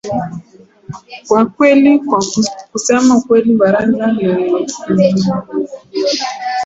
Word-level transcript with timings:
kwa 1.27 1.45
kweli 1.45 1.99
kwa 1.99 2.23
kusema 2.71 3.17
ukweli 3.17 3.55
baraza 3.55 4.07
lililopita 4.07 5.47